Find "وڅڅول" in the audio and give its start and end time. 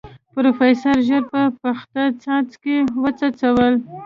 3.01-3.73